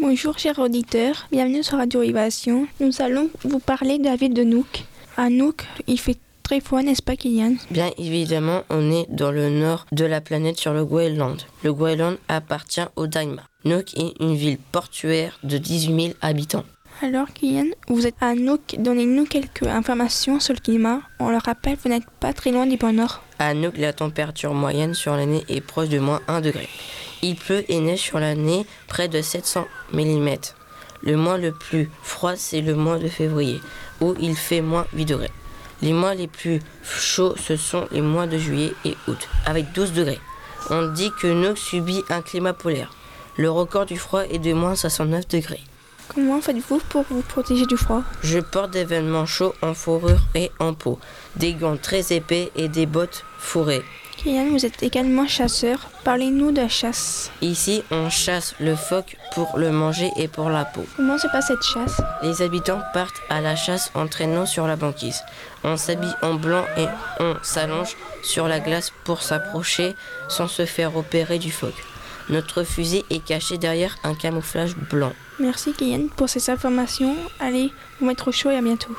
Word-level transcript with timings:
Bonjour 0.00 0.38
chers 0.38 0.58
auditeurs, 0.58 1.26
bienvenue 1.30 1.62
sur 1.62 1.76
Radio 1.76 2.02
Innovation. 2.02 2.66
Nous 2.80 3.02
allons 3.02 3.28
vous 3.44 3.58
parler 3.58 3.98
de 3.98 4.04
la 4.04 4.16
ville 4.16 4.32
de 4.32 4.42
Nook. 4.42 4.84
À 5.18 5.28
Nook, 5.28 5.66
il 5.86 6.00
fait 6.00 6.16
très 6.42 6.60
froid, 6.60 6.82
n'est-ce 6.82 7.02
pas 7.02 7.16
Kylian? 7.16 7.56
Bien 7.70 7.90
évidemment, 7.98 8.62
on 8.70 8.90
est 8.90 9.06
dans 9.10 9.30
le 9.30 9.50
nord 9.50 9.84
de 9.92 10.06
la 10.06 10.22
planète 10.22 10.58
sur 10.58 10.72
le 10.72 10.86
Groenland. 10.86 11.36
Le 11.62 11.74
Groenland 11.74 12.16
appartient 12.28 12.80
au 12.96 13.06
Danemark. 13.06 13.46
Nuuk 13.66 13.92
est 13.98 14.14
une 14.20 14.34
ville 14.34 14.56
portuaire 14.72 15.38
de 15.44 15.58
18 15.58 16.02
000 16.02 16.14
habitants. 16.22 16.64
Alors 17.02 17.28
Kylian, 17.34 17.66
vous 17.88 18.06
êtes 18.06 18.16
à 18.22 18.34
Nook, 18.34 18.76
donnez-nous 18.78 19.26
quelques 19.26 19.66
informations 19.66 20.40
sur 20.40 20.54
le 20.54 20.60
climat. 20.60 21.02
On 21.18 21.28
le 21.28 21.36
rappelle, 21.36 21.76
vous 21.82 21.90
n'êtes 21.90 22.08
pas 22.20 22.32
très 22.32 22.52
loin 22.52 22.66
du 22.66 22.78
pôle 22.78 22.92
Nord. 22.92 23.22
À 23.38 23.52
Nuuk, 23.52 23.76
la 23.76 23.92
température 23.92 24.54
moyenne 24.54 24.94
sur 24.94 25.14
l'année 25.14 25.44
est 25.48 25.60
proche 25.60 25.90
de 25.90 25.98
moins 25.98 26.20
1 26.26 26.40
degré. 26.40 26.68
Il 27.22 27.36
pleut 27.36 27.64
et 27.68 27.80
neige 27.80 28.00
sur 28.00 28.18
l'année 28.18 28.66
près 28.88 29.08
de 29.08 29.20
700 29.20 29.66
mm. 29.92 30.28
Le 31.02 31.16
mois 31.16 31.38
le 31.38 31.52
plus 31.52 31.90
froid, 32.02 32.36
c'est 32.36 32.60
le 32.60 32.74
mois 32.74 32.98
de 32.98 33.08
février, 33.08 33.60
où 34.00 34.14
il 34.20 34.36
fait 34.36 34.60
moins 34.60 34.86
8 34.94 35.04
degrés. 35.06 35.30
Les 35.82 35.92
mois 35.92 36.14
les 36.14 36.28
plus 36.28 36.60
chauds, 36.82 37.34
ce 37.36 37.56
sont 37.56 37.86
les 37.90 38.02
mois 38.02 38.26
de 38.26 38.36
juillet 38.36 38.74
et 38.84 38.96
août, 39.08 39.28
avec 39.46 39.72
12 39.72 39.92
degrés. 39.92 40.20
On 40.68 40.88
dit 40.92 41.10
que 41.20 41.26
Nuuk 41.26 41.56
subit 41.56 42.04
un 42.10 42.20
climat 42.20 42.52
polaire. 42.52 42.92
Le 43.38 43.50
record 43.50 43.86
du 43.86 43.96
froid 43.96 44.24
est 44.24 44.38
de 44.38 44.52
moins 44.52 44.74
69 44.74 45.26
degrés. 45.28 45.62
Comment 46.12 46.40
faites-vous 46.40 46.80
pour 46.88 47.04
vous 47.08 47.22
protéger 47.22 47.66
du 47.66 47.76
froid? 47.76 48.02
Je 48.24 48.40
porte 48.40 48.72
des 48.72 48.84
vêtements 48.84 49.26
chauds 49.26 49.54
en 49.62 49.74
fourrure 49.74 50.22
et 50.34 50.50
en 50.58 50.74
peau, 50.74 50.98
des 51.36 51.52
gants 51.54 51.76
très 51.76 52.12
épais 52.12 52.50
et 52.56 52.68
des 52.68 52.86
bottes 52.86 53.24
fourrées. 53.38 53.84
Kylian, 54.16 54.50
vous 54.50 54.66
êtes 54.66 54.82
également 54.82 55.28
chasseur. 55.28 55.88
Parlez-nous 56.02 56.50
de 56.50 56.62
la 56.62 56.68
chasse. 56.68 57.30
Ici, 57.42 57.84
on 57.92 58.10
chasse 58.10 58.56
le 58.58 58.74
phoque 58.74 59.16
pour 59.34 59.56
le 59.56 59.70
manger 59.70 60.10
et 60.16 60.26
pour 60.26 60.50
la 60.50 60.64
peau. 60.64 60.84
Comment 60.96 61.16
se 61.16 61.28
passe 61.28 61.46
cette 61.46 61.62
chasse? 61.62 62.02
Les 62.22 62.42
habitants 62.42 62.82
partent 62.92 63.22
à 63.30 63.40
la 63.40 63.54
chasse 63.54 63.92
en 63.94 64.08
traînant 64.08 64.46
sur 64.46 64.66
la 64.66 64.74
banquise. 64.74 65.22
On 65.62 65.76
s'habille 65.76 66.14
en 66.22 66.34
blanc 66.34 66.64
et 66.76 66.86
on 67.20 67.36
s'allonge 67.42 67.96
sur 68.22 68.48
la 68.48 68.58
glace 68.58 68.92
pour 69.04 69.22
s'approcher 69.22 69.94
sans 70.28 70.48
se 70.48 70.66
faire 70.66 70.96
opérer 70.96 71.38
du 71.38 71.52
phoque. 71.52 71.82
Notre 72.30 72.62
fusil 72.62 73.04
est 73.10 73.24
caché 73.24 73.58
derrière 73.58 73.96
un 74.04 74.14
camouflage 74.14 74.76
blanc. 74.76 75.12
Merci 75.40 75.72
Kylian 75.72 76.06
pour 76.16 76.28
ces 76.28 76.48
informations. 76.48 77.16
Allez, 77.40 77.72
vous 77.98 78.06
mettre 78.06 78.28
au 78.28 78.32
chaud 78.32 78.50
et 78.50 78.56
à 78.56 78.62
bientôt. 78.62 78.96